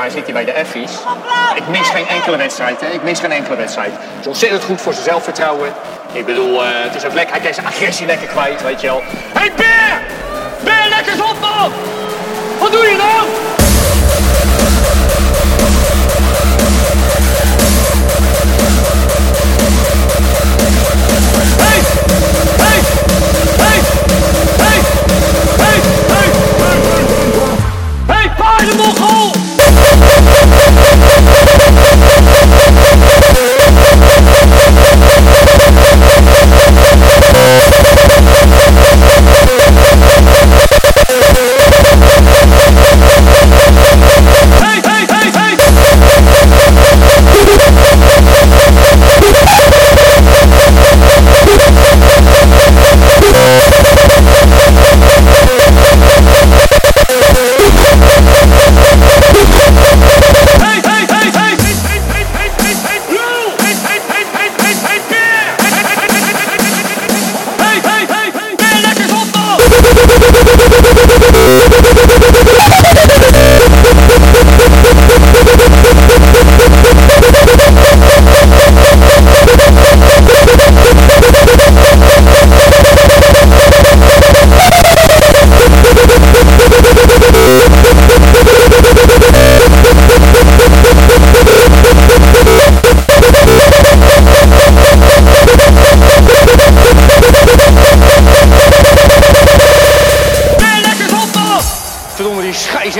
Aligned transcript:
jaar 0.00 0.10
zit 0.10 0.24
hij 0.24 0.32
bij 0.32 0.44
de 0.44 0.52
Effies. 0.52 0.92
Ik 1.54 1.68
mis 1.68 1.88
geen 1.88 2.08
enkele 2.08 2.36
wedstrijd, 2.36 2.80
hè. 2.80 2.86
Ik 2.86 3.02
mis 3.02 3.20
geen 3.20 3.32
enkele 3.32 3.56
wedstrijd. 3.56 3.92
Het 3.92 4.20
is 4.20 4.26
ontzettend 4.26 4.64
goed 4.64 4.80
voor 4.80 4.92
zijn 4.92 5.04
zelfvertrouwen. 5.04 5.72
Ik 6.12 6.26
bedoel, 6.26 6.64
eh, 6.64 6.70
het 6.72 6.94
is 6.94 7.04
ook 7.04 7.12
lekker. 7.12 7.34
Hij 7.34 7.44
kan 7.44 7.54
zijn 7.54 7.66
agressie 7.66 8.06
lekker 8.06 8.26
kwijt, 8.26 8.62
weet 8.62 8.80
je 8.80 8.86
wel. 8.86 9.02
Hé, 9.02 9.40
hey, 9.40 9.52
Beer! 9.56 10.00
Beer, 10.64 10.88
lekker 10.88 11.24
op, 11.24 11.40
man! 11.40 11.72
Wat 12.58 12.72
doe 12.72 12.84
je 12.84 12.96
nou? 12.96 13.28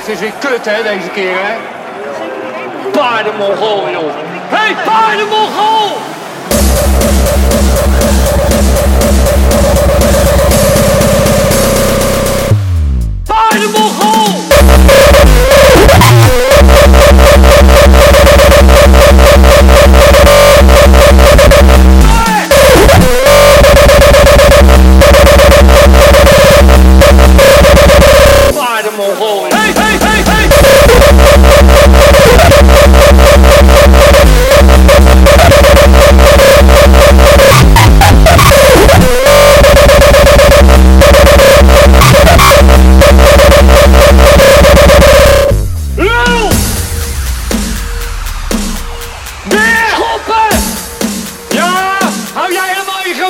Scheidsrechter 0.00 0.12
is 0.12 0.20
weer 0.20 0.50
kut, 0.50 0.64
hè, 0.64 0.82
deze 0.82 1.08
keer, 1.08 1.34
hè? 1.34 1.54
Paardenmongool, 2.90 3.90
joh! 3.90 4.14
Hé, 4.48 4.56
hey, 4.56 4.74
paardenmongool! 4.84 5.98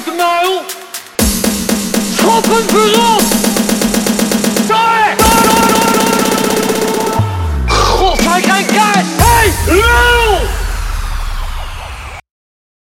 Open 0.00 0.14
Mile. 0.14 0.62
Frappe 2.16 2.46
une 2.46 3.39